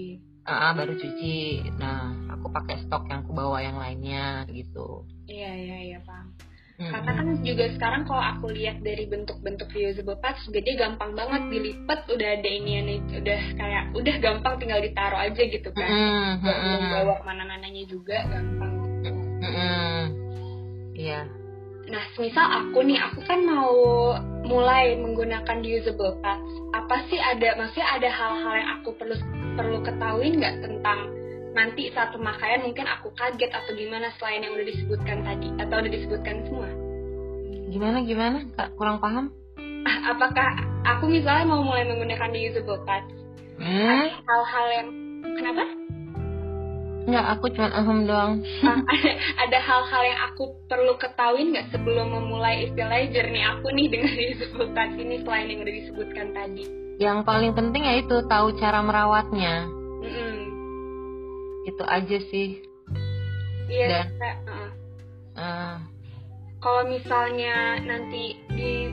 [0.49, 1.69] Ah uh, baru cuci.
[1.77, 5.05] Nah aku pakai stok yang aku bawa yang lainnya gitu.
[5.29, 6.33] Iya iya iya paham
[6.79, 6.91] hmm.
[6.95, 12.07] karena kan juga sekarang kalau aku lihat dari bentuk-bentuk reusable pads gede gampang banget dilipat
[12.07, 16.91] udah ada ini ini udah kayak udah gampang tinggal ditaruh aja gitu kan mm -hmm.
[16.95, 19.11] bawa ke mana-mananya juga gampang gitu.
[19.13, 20.03] mm -hmm.
[20.95, 21.21] iya
[21.89, 23.73] Nah, misal aku nih, aku kan mau
[24.45, 26.53] mulai menggunakan usable pads.
[26.77, 29.17] Apa sih ada, maksudnya ada hal-hal yang aku perlu
[29.57, 31.09] perlu ketahui nggak tentang
[31.57, 35.93] nanti saat pemakaian mungkin aku kaget atau gimana selain yang udah disebutkan tadi atau udah
[35.93, 36.69] disebutkan semua?
[37.69, 38.39] Gimana gimana?
[38.57, 39.29] Kak, kurang paham?
[39.85, 40.65] Ah, apakah
[40.97, 43.13] aku misalnya mau mulai menggunakan usable pads?
[43.61, 44.09] Hmm?
[44.25, 44.89] Hal-hal yang
[45.37, 45.65] kenapa?
[47.09, 48.33] Enggak, aku cuma aham doang.
[49.45, 54.89] ada hal-hal yang aku perlu ketahui nggak sebelum memulai istilahnya journey aku nih dengan disebutkan
[54.97, 56.65] ini selain yang udah disebutkan tadi?
[56.97, 59.69] Yang paling penting ya itu tahu cara merawatnya.
[60.01, 60.37] Mm -hmm.
[61.69, 62.65] Itu aja sih.
[63.69, 64.09] Iya.
[64.17, 64.68] Dan, uh,
[65.39, 65.79] uh,
[66.59, 68.91] kalau misalnya nanti di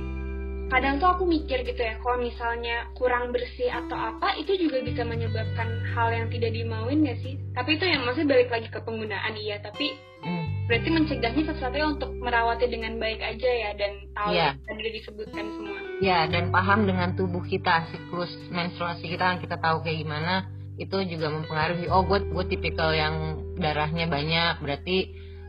[0.70, 5.06] kadang tuh aku mikir gitu ya kalau misalnya kurang bersih atau apa itu juga bisa
[5.06, 7.38] menyebabkan hal yang tidak dimauin ya sih?
[7.54, 9.62] Tapi itu yang maksudnya balik lagi ke penggunaan iya.
[9.62, 9.94] Tapi
[10.26, 10.46] hmm.
[10.66, 14.54] berarti mencegahnya sesuatu untuk merawatnya dengan baik aja ya dan tahu yeah.
[14.58, 15.80] yang tadi disebutkan semua.
[16.02, 20.50] Ya dan paham dengan tubuh kita siklus menstruasi kita kita tahu kayak gimana
[20.82, 21.88] itu juga mempengaruhi.
[21.94, 24.98] Oh gue gue tipikal yang darahnya banyak berarti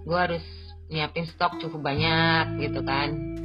[0.06, 0.44] gue harus
[0.90, 3.36] nyiapin stok cukup banyak gitu kan.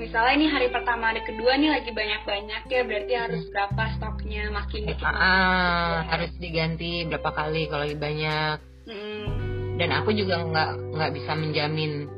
[0.00, 4.88] Misalnya ini hari pertama hari kedua nih lagi banyak-banyak ya berarti harus berapa stoknya makin
[4.88, 8.56] dikit ah, ah, harus diganti berapa kali kalau lagi banyak.
[8.90, 9.28] Hmm.
[9.78, 12.10] dan aku juga nggak nggak bisa menjamin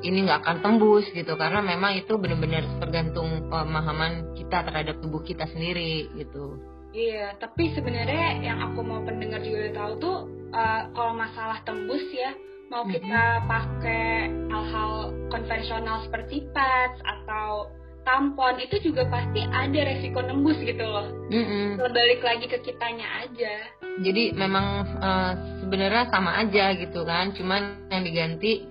[0.00, 1.32] ini nggak akan tembus gitu.
[1.36, 6.60] Karena memang itu benar-benar tergantung pemahaman kita terhadap tubuh kita sendiri gitu.
[6.92, 10.16] Iya tapi sebenarnya yang aku mau pendengar juga tahu tuh
[10.52, 12.36] uh, kalau masalah tembus ya
[12.70, 17.66] mau kita pakai hal-hal konvensional seperti pads atau
[18.06, 21.10] tampon itu juga pasti ada resiko nembus gitu loh.
[21.34, 21.82] Mm-hmm.
[21.82, 23.54] Balik lagi ke kitanya aja.
[24.00, 28.70] Jadi memang uh, sebenarnya sama aja gitu kan, cuman yang diganti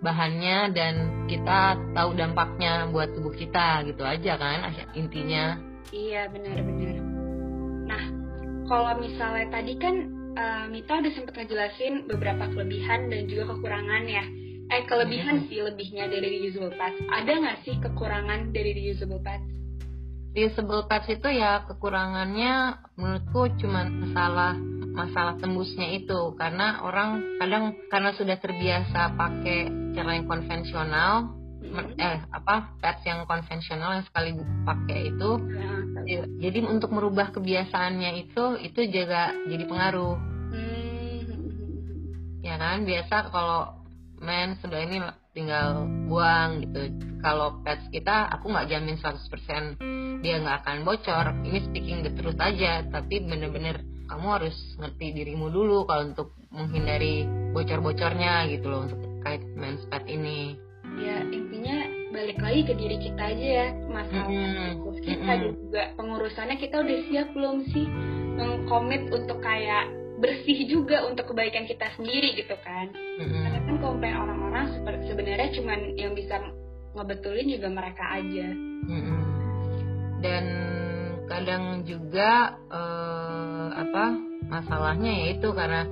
[0.00, 0.94] bahannya dan
[1.26, 5.58] kita tahu dampaknya buat tubuh kita gitu aja kan intinya.
[5.90, 6.96] Iya benar-benar.
[7.90, 8.02] Nah
[8.70, 14.24] kalau misalnya tadi kan uh, Mita udah sempat ngejelasin beberapa kelebihan dan juga kekurangan ya.
[14.70, 15.46] Eh kelebihan hmm.
[15.50, 16.98] sih lebihnya dari reusable pads.
[17.10, 19.50] Ada nggak sih kekurangan dari reusable pads?
[20.30, 24.54] Reusable pads itu ya kekurangannya menurutku cuma masalah
[24.90, 31.39] masalah tembusnya itu karena orang kadang karena sudah terbiasa pakai cara yang konvensional.
[31.98, 34.30] Eh apa pads yang konvensional yang sekali
[34.66, 35.30] pakai itu
[36.06, 40.16] ya, jadi untuk merubah kebiasaannya itu itu juga jadi pengaruh.
[42.40, 43.84] Ya kan biasa kalau
[44.20, 44.98] men sudah ini
[45.36, 46.90] tinggal buang gitu.
[47.20, 51.26] Kalau pets kita aku nggak jamin 100% dia nggak akan bocor.
[51.44, 57.22] Ini speaking the truth aja tapi bener-bener kamu harus ngerti dirimu dulu kalau untuk menghindari
[57.54, 60.58] bocor-bocornya gitu loh untuk terkait mens pet ini
[60.98, 61.76] ya intinya
[62.10, 64.98] balik lagi ke diri kita aja ya masalah mm -hmm.
[64.98, 65.28] kita mm -hmm.
[65.28, 67.86] dan juga pengurusannya kita udah siap belum sih
[68.40, 73.40] mengkomit untuk kayak bersih juga untuk kebaikan kita sendiri gitu kan mm-hmm.
[73.40, 74.66] karena kan komplain orang-orang
[75.08, 76.36] sebenarnya cuman yang bisa
[76.92, 78.48] ngebetulin juga mereka aja
[78.86, 79.20] mm-hmm.
[80.20, 80.44] dan
[81.24, 84.04] kadang juga uh, apa
[84.50, 85.88] masalahnya yaitu karena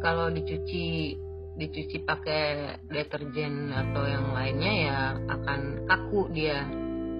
[0.00, 1.14] kalau dicuci
[1.60, 6.64] dicuci pakai deterjen atau yang lainnya ya akan kaku dia.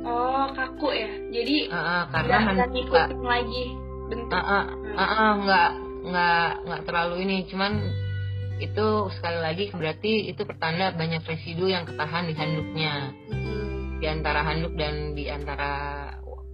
[0.00, 1.10] Oh kaku ya?
[1.28, 3.64] Jadi uh, uh, karena handuk ngikutin lagi
[4.08, 4.40] bentuk?
[4.40, 4.64] Uh, uh,
[4.96, 5.70] uh, uh, nggak
[6.08, 7.36] nggak nggak terlalu ini.
[7.52, 7.72] Cuman
[8.60, 13.12] itu sekali lagi berarti itu pertanda banyak residu yang ketahan di handuknya.
[13.28, 13.60] Hmm.
[14.00, 15.72] di antara handuk dan di antara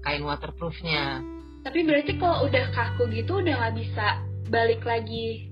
[0.02, 1.22] kain waterproofnya.
[1.62, 4.06] Tapi berarti kalau udah kaku gitu udah nggak bisa
[4.50, 5.50] balik lagi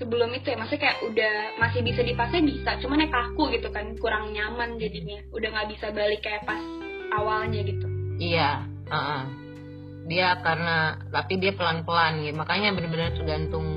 [0.00, 3.92] sebelum itu ya maksudnya kayak udah masih bisa dipakai bisa cuman ya kaku gitu kan
[4.00, 5.20] kurang nyaman jadinya.
[5.36, 6.62] Udah nggak bisa balik kayak pas
[7.20, 7.86] awalnya gitu.
[8.16, 9.22] Iya uh -uh.
[10.08, 13.68] dia karena tapi dia pelan pelan gitu makanya benar-benar tergantung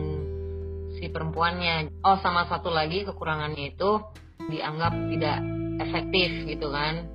[0.95, 1.91] si perempuannya.
[2.01, 3.99] Oh sama satu lagi kekurangannya itu
[4.47, 5.37] dianggap tidak
[5.83, 7.11] efektif gitu kan.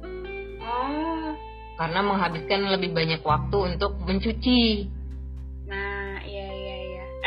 [0.61, 1.33] Oh
[1.79, 4.91] karena menghabiskan lebih banyak waktu untuk mencuci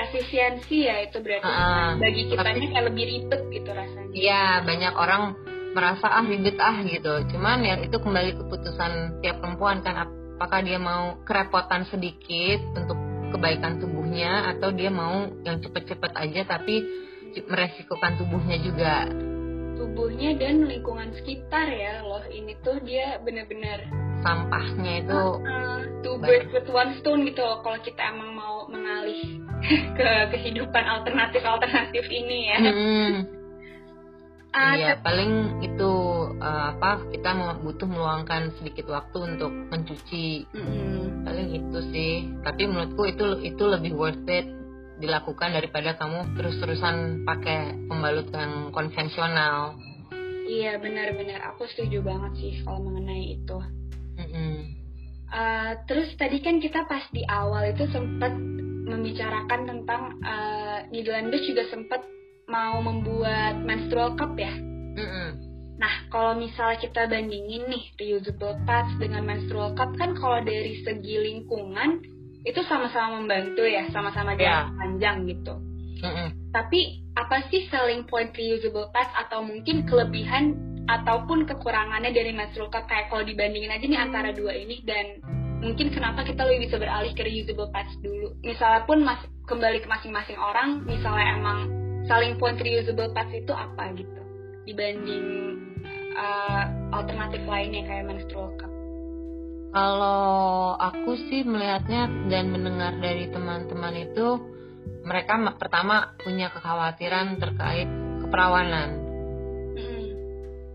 [0.10, 4.12] efisiensi ya itu berarti uh, bagi kita ini kayak lebih ribet gitu rasanya.
[4.16, 5.24] Iya banyak orang
[5.72, 7.14] merasa ah ribet ah gitu.
[7.36, 12.98] Cuman ya itu kembali keputusan tiap perempuan kan apakah dia mau kerepotan sedikit untuk
[13.32, 16.84] kebaikan tubuhnya atau dia mau yang cepet-cepet aja tapi
[17.48, 19.08] meresikokan tubuhnya juga.
[19.80, 26.50] Tubuhnya dan lingkungan sekitar ya loh ini tuh dia benar-benar sampahnya itu uh, two birds
[26.54, 29.42] with one stone gitu loh kalau kita emang mau mengalih
[29.98, 32.60] ke kehidupan alternatif alternatif ini ya.
[32.62, 33.16] Hmm.
[34.52, 35.92] Uh, iya paling itu
[36.44, 37.32] uh, apa kita
[37.64, 40.44] butuh meluangkan sedikit waktu untuk mencuci.
[40.52, 41.24] Mm-hmm.
[41.24, 44.44] paling itu sih tapi menurutku itu itu lebih worth it
[45.02, 49.80] dilakukan daripada kamu terus-terusan pakai pembalut yang konvensional.
[50.46, 51.56] Iya benar-benar.
[51.56, 53.58] Aku setuju banget sih kalau mengenai itu
[54.32, 54.62] mm-hmm.
[55.30, 58.34] uh, terus tadi kan kita pas di awal itu sempat
[58.88, 62.02] membicarakan tentang uh, Netherlands juga sempat
[62.52, 64.52] mau membuat menstrual cup ya.
[64.52, 65.28] Mm-hmm.
[65.80, 71.16] Nah, kalau misalnya kita bandingin nih reusable pads dengan menstrual cup kan kalau dari segi
[71.18, 72.04] lingkungan
[72.46, 74.70] itu sama-sama membantu ya, sama-sama yeah.
[74.78, 75.58] panjang gitu.
[76.06, 76.54] Mm-hmm.
[76.54, 76.80] Tapi
[77.18, 80.54] apa sih selling point reusable pads atau mungkin kelebihan
[80.90, 85.22] ataupun kekurangannya dari menstrual cup kayak kalau dibandingin aja nih antara dua ini dan
[85.62, 88.34] mungkin kenapa kita lebih bisa beralih ke reusable pads dulu.
[88.42, 91.60] Misalnya pun mas kembali ke masing-masing orang, misalnya emang
[92.10, 94.22] selling point reusable pads itu apa gitu
[94.66, 95.58] dibanding
[96.18, 98.72] uh, alternatif lainnya kayak menstrual cup?
[99.72, 104.28] Kalau aku sih melihatnya dan mendengar dari teman-teman itu
[105.08, 107.88] mereka pertama punya kekhawatiran terkait
[108.28, 109.01] keperawanan.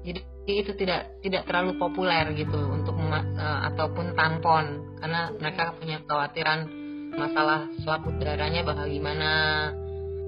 [0.06, 6.70] Jadi itu tidak tidak terlalu populer gitu untuk uh, ataupun tampon karena mereka punya kekhawatiran
[7.18, 9.30] masalah selaput darahnya bagaimana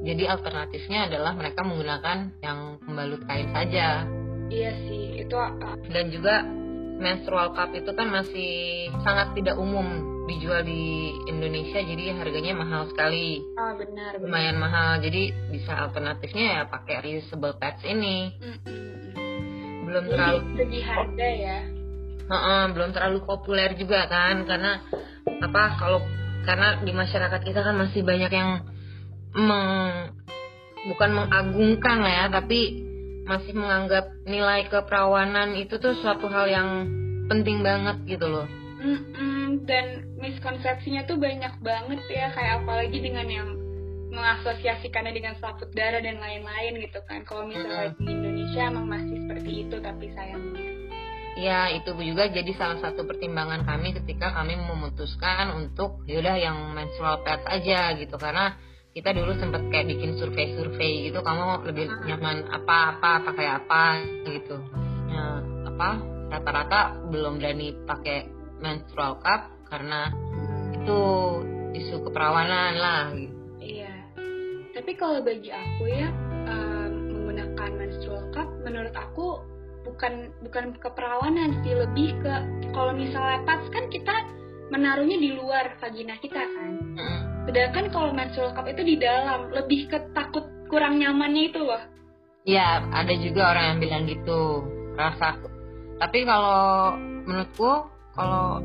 [0.03, 4.07] jadi alternatifnya adalah mereka menggunakan yang pembalut kain saja.
[4.49, 6.43] Iya sih, itu uh, dan juga
[6.99, 13.41] menstrual cup itu kan masih sangat tidak umum dijual di Indonesia jadi harganya mahal sekali.
[13.55, 14.19] Ah benar.
[14.19, 18.35] Lumayan mahal jadi bisa alternatifnya ya pakai reusable pads ini.
[18.39, 19.18] Mm -hmm.
[19.89, 21.59] Belum terlalu segi harga ya.
[22.29, 24.85] Uh -uh, belum terlalu populer juga kan karena
[25.25, 26.05] apa kalau
[26.45, 28.69] karena di masyarakat kita kan masih banyak yang
[29.33, 30.13] meng,
[30.93, 32.85] bukan mengagungkan ya tapi
[33.29, 36.69] masih menganggap nilai keperawanan itu tuh suatu hal yang
[37.29, 38.49] penting banget gitu loh
[38.79, 43.49] Mm-mm, dan miskonsepsinya tuh banyak banget ya kayak apalagi dengan yang
[44.09, 47.23] mengasosiasikannya dengan selaput darah dan lain-lain gitu kan.
[47.25, 50.69] Kalau misalnya di Indonesia emang masih seperti itu tapi sayangnya.
[51.39, 57.23] Ya itu juga jadi salah satu pertimbangan kami ketika kami memutuskan untuk yaudah yang menstrual
[57.23, 58.19] pads aja gitu.
[58.19, 58.59] Karena
[58.91, 63.83] kita dulu sempat kayak bikin survei-survei gitu kamu lebih nyaman apa apa pakai apa
[64.27, 64.59] gitu.
[65.15, 65.39] Ya,
[65.71, 65.89] apa
[66.29, 68.27] rata-rata belum berani pakai
[68.59, 70.11] menstrual cup karena
[70.75, 71.01] itu
[71.79, 73.38] isu keperawanan lah gitu.
[74.79, 76.09] Tapi kalau bagi aku ya
[76.47, 79.43] um, menggunakan menstrual cup menurut aku
[79.83, 82.35] bukan bukan keperawanan sih lebih ke
[82.71, 84.15] kalau misalnya pads kan kita
[84.71, 89.89] menaruhnya di luar vagina kita kan hmm Sedangkan kalau menstrual cup itu di dalam, lebih
[89.89, 91.81] ke takut kurang nyamannya itu loh.
[92.45, 95.41] Iya, ada juga orang yang bilang gitu, rasa.
[95.97, 96.93] Tapi kalau
[97.25, 98.61] menurutku, kalau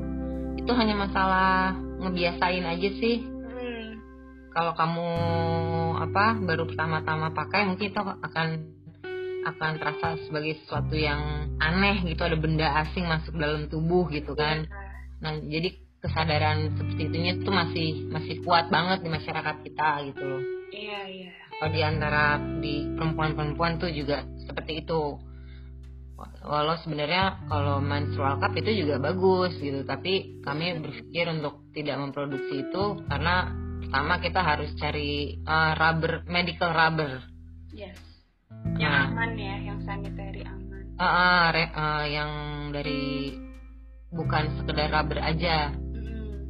[0.59, 3.23] itu hanya masalah ngebiasain aja sih.
[4.53, 5.09] Kalau kamu
[5.97, 8.47] apa baru pertama-tama pakai, mungkin itu akan
[9.43, 14.69] akan terasa sebagai sesuatu yang aneh gitu, ada benda asing masuk dalam tubuh gitu kan.
[15.19, 20.43] Nah, jadi kesadaran seperti itunya tuh masih masih kuat banget di masyarakat kita gitu loh.
[20.69, 21.31] Iya iya.
[21.59, 22.23] Kalau di antara
[22.59, 25.19] di perempuan-perempuan tuh juga seperti itu.
[26.43, 32.63] walau sebenarnya kalau menstrual cup itu juga bagus gitu tapi kami berpikir untuk tidak memproduksi
[32.63, 33.51] itu karena
[33.93, 37.21] pertama kita harus cari uh, rubber medical rubber.
[37.77, 37.93] Yes.
[38.81, 40.97] Yang nah, aman ya yang sanitary aman.
[40.97, 42.31] Uh, uh, re, uh, yang
[42.73, 43.37] dari
[44.09, 45.69] bukan sekedar rubber aja.
[45.77, 46.41] Hmm.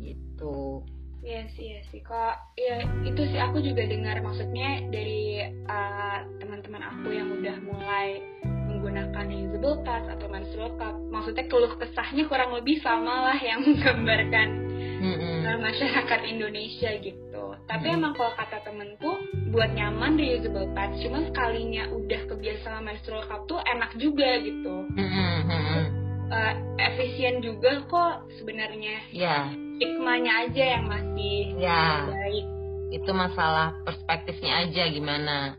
[0.00, 0.88] gitu.
[1.20, 2.00] Iya sih, iya sih.
[2.00, 4.16] Kok ya itu sih aku juga dengar.
[4.24, 8.24] Maksudnya dari uh, teman-teman aku yang udah mulai
[8.72, 10.96] menggunakan usable pads atau menstrual cup.
[11.12, 14.65] Maksudnya keluh kesahnya kurang lebih sama lah yang menggambarkan
[15.02, 15.60] mm-hmm.
[15.60, 17.44] masyarakat Indonesia gitu.
[17.66, 17.98] Tapi mm-hmm.
[17.98, 19.12] emang kalau kata temenku
[19.50, 24.74] buat nyaman reusable pads, cuma sekalinya udah kebiasaan menstrual cup tuh enak juga gitu.
[24.94, 28.96] Mm-hmm uh, efisien juga kok sebenarnya.
[29.14, 29.50] Ya.
[29.76, 32.08] Hikmahnya aja yang masih ya.
[32.08, 32.46] baik.
[32.94, 35.58] Itu masalah perspektifnya aja gimana.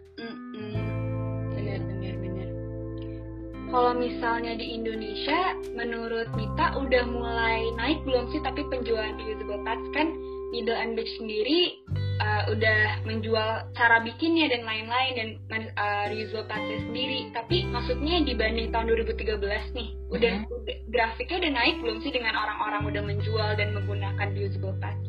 [3.68, 8.40] Kalau misalnya di Indonesia, menurut Mita udah mulai naik belum sih?
[8.40, 10.08] Tapi penjualan reusable pads kan
[10.56, 11.84] Needle and Beach sendiri
[12.24, 15.14] uh, udah menjual cara bikinnya dan lain-lain
[15.52, 17.28] dan uh, reusable partsnya sendiri.
[17.36, 20.58] Tapi maksudnya dibanding tahun 2013 nih, udah, mm -hmm.
[20.64, 25.04] udah grafiknya udah naik belum sih dengan orang-orang udah menjual dan menggunakan reusable parts?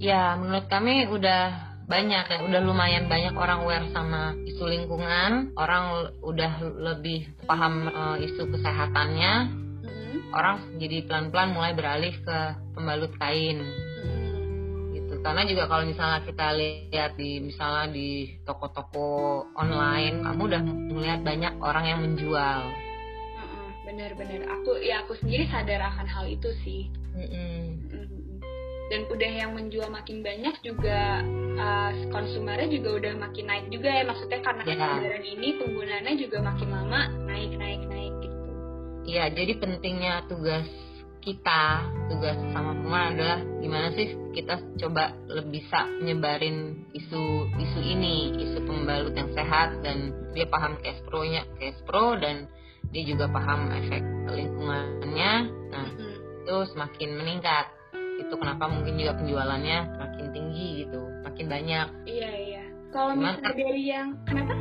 [0.00, 6.14] Ya, menurut kami udah banyak ya, udah lumayan banyak orang aware sama isu lingkungan, orang
[6.22, 6.52] udah
[6.94, 9.32] lebih paham uh, isu kesehatannya,
[9.82, 10.16] mm -hmm.
[10.30, 12.38] orang jadi pelan-pelan mulai beralih ke
[12.78, 13.66] pembalut kain.
[15.20, 21.54] Karena juga kalau misalnya kita lihat di misalnya di toko-toko online kamu udah melihat banyak
[21.60, 22.60] orang yang menjual.
[23.84, 24.48] Benar-benar.
[24.48, 26.88] Aku ya aku sendiri sadar akan hal itu sih
[28.90, 31.22] dan udah yang menjual makin banyak juga
[31.56, 34.74] uh, konsumernya juga udah makin naik juga ya maksudnya karena ya.
[34.74, 37.00] kesadaran ini penggunaannya juga makin lama
[37.30, 38.50] naik naik naik gitu
[39.06, 40.66] iya jadi pentingnya tugas
[41.22, 48.34] kita tugas sama teman adalah gimana sih kita coba lebih bisa nyebarin isu isu ini
[48.42, 52.50] isu pembalut yang sehat dan dia paham cash pro nya cash pro dan
[52.90, 54.02] dia juga paham efek
[54.34, 55.32] lingkungannya
[55.70, 56.42] nah hmm.
[56.42, 57.68] itu semakin meningkat
[58.30, 61.86] itu kenapa mungkin juga penjualannya makin tinggi gitu makin banyak.
[62.06, 62.62] Iya iya.
[62.94, 64.54] Kalau misalnya dari yang kenapa?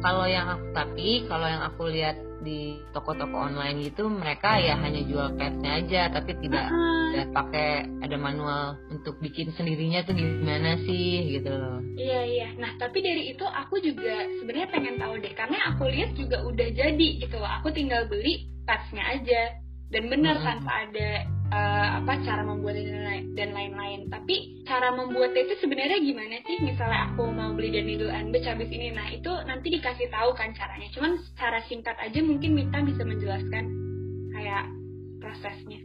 [0.00, 5.02] Kalau yang aku tapi kalau yang aku lihat di toko-toko online gitu mereka ya hanya
[5.02, 6.94] jual padsnya aja tapi tidak uh
[7.32, 11.80] pakai ada manual untuk bikin sendirinya tuh gimana sih gitu loh.
[11.96, 12.48] Iya iya.
[12.60, 16.68] Nah tapi dari itu aku juga sebenarnya pengen tahu deh karena aku lihat juga udah
[16.76, 17.48] jadi gitu loh.
[17.60, 19.56] Aku tinggal beli padsnya aja.
[19.86, 20.44] Dan benar hmm.
[20.44, 21.08] tanpa ada
[21.52, 24.08] uh, apa cara membuatnya dan lain-lain.
[24.10, 26.56] Tapi cara membuatnya itu sebenarnya gimana sih?
[26.62, 28.90] Misalnya aku mau beli dan needle and beach habis ini.
[28.94, 30.88] Nah itu nanti dikasih tahu kan caranya.
[30.94, 33.64] Cuman secara singkat aja mungkin Mita bisa menjelaskan
[34.32, 34.64] kayak
[35.20, 35.80] prosesnya.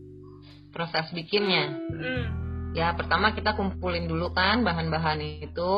[0.71, 1.65] Proses bikinnya?
[1.91, 2.25] Mm.
[2.71, 5.75] ya pertama kita kumpulin dulu kan bahan-bahan itu.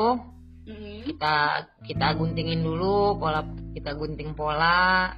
[0.64, 1.12] Mm.
[1.12, 3.44] kita kita guntingin dulu pola
[3.76, 5.12] kita gunting pola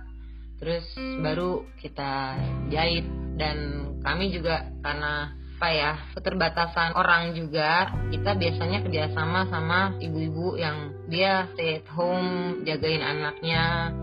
[0.65, 0.89] terus
[1.21, 2.41] baru kita
[2.73, 3.05] jahit.
[3.37, 3.57] Dan
[4.01, 11.47] kami juga karena apa ya keterbatasan orang juga kita biasanya kerjasama sama ibu-ibu yang dia
[11.53, 13.93] stay at home jagain anaknya.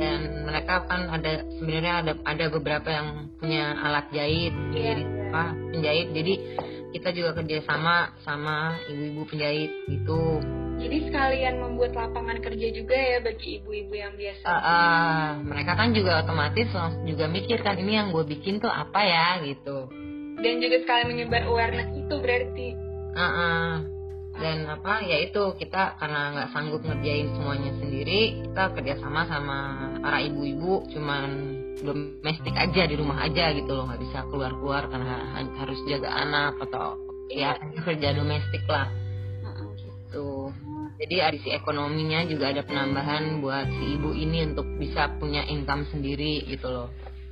[0.00, 4.98] Dan mereka kan ada sebenarnya ada ada beberapa yang punya alat jahit yeah.
[4.98, 6.08] jadi apa penjahit.
[6.10, 6.34] Jadi
[6.90, 10.42] kita juga kerjasama sama ibu-ibu penjahit gitu
[10.80, 14.48] jadi sekalian membuat lapangan kerja juga ya bagi ibu-ibu yang biasa.
[14.48, 16.72] Uh, uh, mereka kan juga otomatis
[17.04, 19.92] juga mikir kan ini yang gue bikin tuh apa ya gitu.
[20.40, 22.68] Dan juga sekalian menyebar awareness itu berarti.
[23.12, 23.68] Uh, uh.
[24.40, 29.58] Dan apa ya itu kita karena nggak sanggup ngerjain semuanya sendiri kita kerjasama sama
[30.00, 33.88] para ibu-ibu cuman domestik aja di rumah aja gitu loh.
[33.88, 36.96] Nggak bisa keluar keluar karena harus jaga anak atau
[37.30, 37.80] ya iya.
[37.82, 38.88] kerja domestik lah.
[40.10, 40.50] Gitu.
[41.00, 45.88] Jadi ada si ekonominya juga ada penambahan buat si ibu ini untuk bisa punya income
[45.88, 46.88] sendiri gitu loh.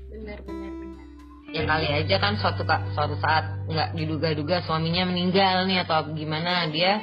[0.09, 1.07] Benar benar benar.
[1.53, 7.01] Ya kali aja kan suatu suatu saat nggak diduga-duga suaminya meninggal nih atau gimana dia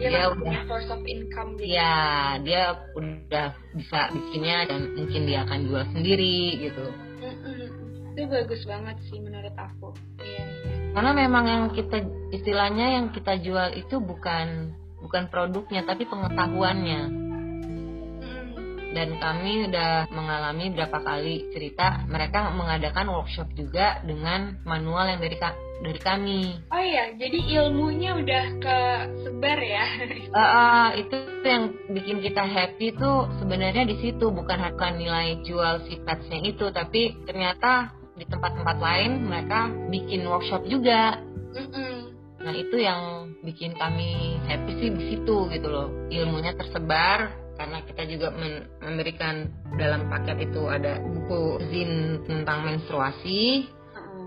[0.00, 0.62] dia, dia udah.
[0.64, 1.76] source of income gitu.
[1.76, 2.62] ya dia
[2.96, 6.84] udah bisa bikinnya dan mungkin dia akan jual sendiri gitu.
[8.16, 9.92] Itu bagus banget sih menurut aku.
[10.18, 10.74] Iya, iya.
[10.96, 14.74] karena memang yang kita istilahnya yang kita jual itu bukan
[15.04, 17.28] bukan produknya tapi pengetahuannya.
[18.90, 25.38] Dan kami udah mengalami berapa kali cerita mereka mengadakan workshop juga dengan manual yang dari
[25.80, 26.40] dari kami.
[26.68, 28.78] Oh iya, jadi ilmunya udah ke
[29.24, 29.86] sebar ya?
[30.30, 35.82] Uh, uh, itu yang bikin kita happy tuh sebenarnya di situ bukan harga nilai jual
[35.90, 41.18] si patsnya itu, tapi ternyata di tempat-tempat lain mereka bikin workshop juga.
[41.50, 41.94] Mm -mm.
[42.46, 48.02] Nah itu yang bikin kami happy sih di situ gitu loh, ilmunya tersebar karena kita
[48.08, 48.32] juga
[48.80, 53.68] memberikan dalam paket itu ada buku izin tentang menstruasi.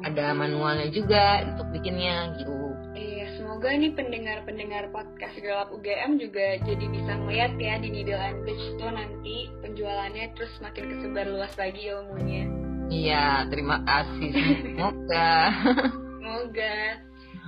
[0.04, 2.76] Ada manualnya juga untuk bikinnya gitu.
[2.94, 8.40] Iya, semoga nih pendengar-pendengar podcast gelap UGM juga jadi bisa ngeliat ya di Needle and
[8.46, 12.46] Beach tuh nanti penjualannya terus makin kesebar luas lagi ilmunya.
[12.94, 14.32] Iya, terima kasih.
[14.76, 15.32] Semoga.
[16.20, 16.78] Semoga.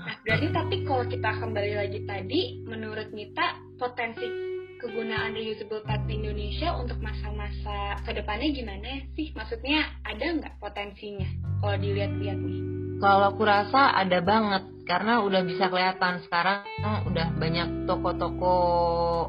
[0.05, 6.19] Nah, berarti tapi kalau kita kembali lagi tadi, menurut Mita potensi kegunaan reusable pad di
[6.19, 9.31] Indonesia untuk masa-masa ke depannya gimana sih?
[9.33, 11.27] Maksudnya ada nggak potensinya
[11.63, 12.61] kalau dilihat-lihat nih?
[12.95, 16.61] Kalau aku rasa ada banget karena udah bisa kelihatan sekarang
[17.09, 18.57] udah banyak toko-toko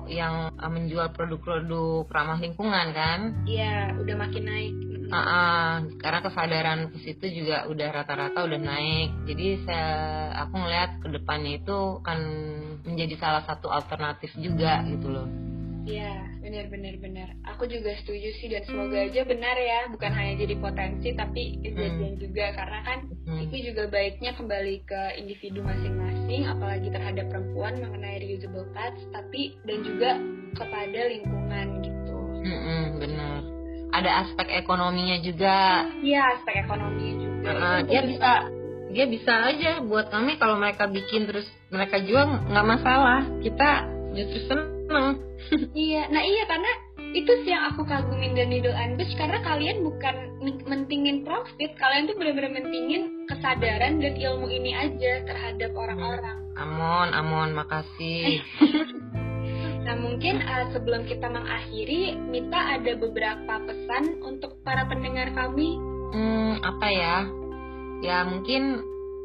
[0.06, 3.20] yang eh, menjual produk-produk ramah lingkungan kan?
[3.48, 4.74] Iya, udah makin naik.
[5.06, 5.70] Uh, uh,
[6.02, 9.14] karena kesadaran ke situ juga udah rata-rata udah naik.
[9.30, 12.20] Jadi saya aku ngelihat ke depannya itu akan
[12.86, 15.28] menjadi salah satu alternatif juga gitu loh.
[15.86, 17.28] Iya, benar-benar benar.
[17.54, 22.18] Aku juga setuju sih dan semoga aja benar ya, bukan hanya jadi potensi tapi kejadian
[22.18, 22.22] hmm.
[22.26, 23.40] juga karena kan hmm.
[23.46, 29.78] itu juga baiknya kembali ke individu masing-masing, apalagi terhadap perempuan mengenai reusable pads, tapi dan
[29.86, 30.10] juga
[30.58, 32.18] kepada lingkungan gitu.
[32.42, 33.38] Hmm, benar.
[33.94, 35.86] Ada aspek ekonominya juga.
[36.02, 37.50] Iya, aspek ekonominya juga.
[37.54, 38.30] Uh, dia bisa
[38.96, 43.28] dia bisa aja buat kami kalau mereka bikin terus mereka jual nggak masalah.
[43.44, 45.20] Kita justru seneng
[45.76, 46.72] iya nah iya karena
[47.12, 50.16] itu sih yang aku kagumin dan and Beach karena kalian bukan
[50.66, 57.50] mentingin profit kalian tuh benar-benar mentingin kesadaran dan ilmu ini aja terhadap orang-orang amon amon
[57.52, 58.40] makasih
[59.86, 65.78] Nah mungkin uh, sebelum kita mengakhiri, Mita ada beberapa pesan untuk para pendengar kami.
[66.10, 67.22] Hmm, apa ya?
[68.04, 68.82] Ya mungkin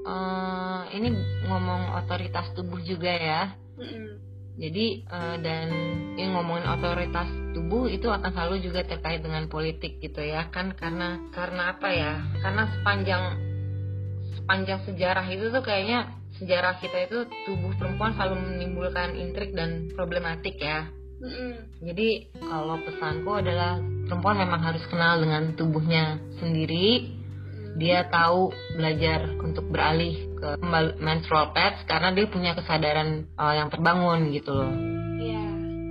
[0.08, 1.12] uh, ini
[1.48, 3.42] ngomong otoritas tubuh juga ya.
[3.76, 5.68] Mm -mm jadi uh, dan
[6.20, 10.52] yang ngomongin otoritas tubuh itu akan selalu juga terkait dengan politik gitu ya.
[10.52, 12.14] Kan karena karena apa ya?
[12.44, 13.24] Karena sepanjang
[14.38, 20.62] sepanjang sejarah itu tuh kayaknya sejarah kita itu tubuh perempuan selalu menimbulkan intrik dan problematik
[20.62, 20.90] ya.
[21.22, 21.86] Mm-hmm.
[21.86, 23.78] jadi kalau pesanku adalah
[24.10, 27.21] perempuan memang harus kenal dengan tubuhnya sendiri
[27.80, 30.50] dia tahu belajar untuk beralih ke
[31.00, 34.74] menstrual pads karena dia punya kesadaran uh, yang terbangun gitu loh.
[35.22, 35.44] Iya.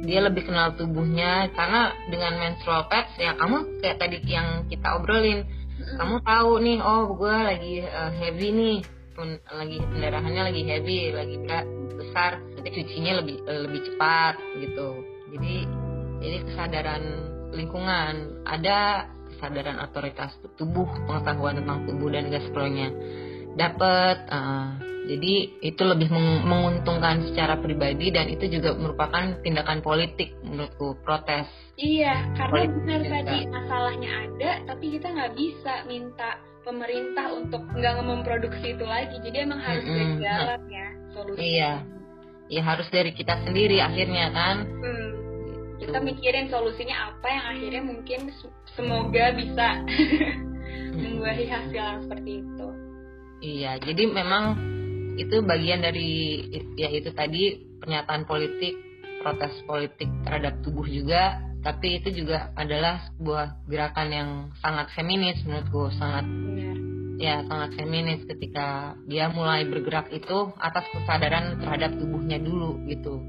[0.04, 5.46] Dia lebih kenal tubuhnya karena dengan menstrual pads ya kamu kayak tadi yang kita obrolin,
[5.46, 5.96] mm-hmm.
[5.96, 8.78] kamu tahu nih oh gue lagi uh, heavy nih,
[9.16, 11.66] pun lagi pendarahannya lagi heavy, lagi berat
[11.96, 12.32] besar,
[12.64, 14.88] cucinya lebih uh, lebih cepat gitu.
[15.30, 15.56] Jadi
[16.20, 17.04] jadi kesadaran
[17.54, 19.08] lingkungan ada
[19.40, 22.92] kesadaran otoritas tubuh pengetahuan tentang tubuh dan gas pronya
[23.56, 25.34] dapat uh, jadi
[25.64, 26.12] itu lebih
[26.46, 31.50] menguntungkan secara pribadi dan itu juga merupakan tindakan politik menurutku protes.
[31.80, 33.14] Iya karena politik benar juga.
[33.18, 36.30] tadi masalahnya ada tapi kita nggak bisa minta
[36.62, 39.16] pemerintah untuk nggak memproduksi itu lagi.
[39.18, 40.18] Jadi emang harus mm -hmm.
[40.22, 41.38] jalan ya solusi.
[41.42, 41.72] Iya.
[42.50, 44.56] Ya harus dari kita sendiri akhirnya kan.
[44.62, 45.08] Hmm.
[45.80, 48.20] Kita mikirin solusinya apa yang akhirnya mungkin
[48.80, 49.68] semoga bisa
[51.04, 52.66] membuahi hasil yang seperti itu
[53.44, 54.56] iya jadi memang
[55.20, 56.40] itu bagian dari
[56.80, 58.72] ya itu tadi pernyataan politik
[59.20, 64.30] protes politik terhadap tubuh juga tapi itu juga adalah sebuah gerakan yang
[64.64, 66.76] sangat feminis menurutku sangat Benar.
[67.20, 73.20] ya sangat feminis ketika dia mulai bergerak itu atas kesadaran terhadap tubuhnya dulu gitu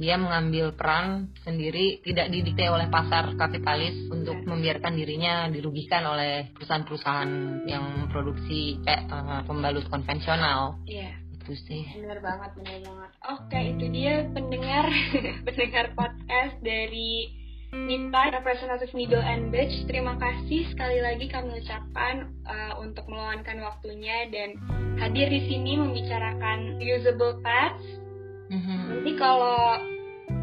[0.00, 4.48] dia mengambil peran sendiri tidak didikte oleh pasar kapitalis untuk iya.
[4.48, 10.80] membiarkan dirinya dirugikan oleh perusahaan-perusahaan yang memproduksi eh, uh, pembalut konvensional.
[10.88, 11.20] Iya.
[11.36, 11.84] Itu sih.
[12.00, 13.10] Benar banget, benar banget.
[13.28, 14.88] Oke, itu dia pendengar
[15.46, 17.36] pendengar podcast dari
[17.70, 19.84] Nita representatif Middle and Beach.
[19.84, 24.56] Terima kasih sekali lagi kami ucapkan uh, untuk meluangkan waktunya dan
[24.96, 28.09] hadir di sini membicarakan usable pads
[28.50, 28.78] Mm-hmm.
[28.90, 29.78] Nanti kalau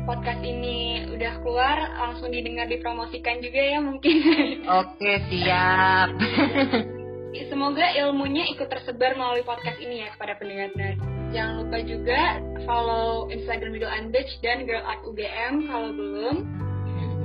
[0.08, 4.16] podcast ini udah keluar langsung didengar dipromosikan juga ya mungkin.
[4.84, 6.16] Oke siap.
[7.52, 10.96] Semoga ilmunya ikut tersebar melalui podcast ini ya kepada pendengar-pendengar.
[11.36, 12.22] Jangan lupa juga
[12.64, 16.38] follow Instagram Middle and Beach dan Girl Art UGM kalau belum.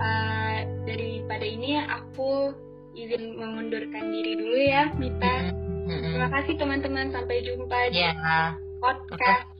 [0.02, 2.50] Uh, daripada ini aku
[2.98, 5.54] izin mengundurkan diri dulu ya, Mita.
[5.86, 6.02] Mm-hmm.
[6.10, 7.06] Terima kasih teman-teman.
[7.14, 8.58] Sampai jumpa di yeah.
[8.82, 9.51] podcast.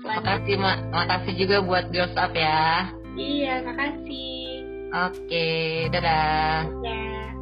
[0.00, 0.78] Terima kasih, mak.
[0.92, 2.92] Makasih juga buat Girls Up ya.
[3.16, 4.64] Iya, makasih.
[4.92, 5.48] Oke,
[5.92, 6.68] dadah.
[6.80, 7.35] Dadah.